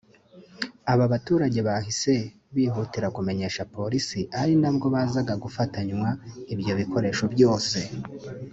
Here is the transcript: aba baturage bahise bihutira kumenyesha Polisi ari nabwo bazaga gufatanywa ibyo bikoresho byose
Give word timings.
aba 0.91 1.05
baturage 1.13 1.59
bahise 1.67 2.13
bihutira 2.55 3.07
kumenyesha 3.15 3.67
Polisi 3.75 4.19
ari 4.41 4.53
nabwo 4.61 4.85
bazaga 4.95 5.33
gufatanywa 5.43 6.09
ibyo 6.53 6.73
bikoresho 6.81 7.25
byose 7.33 7.77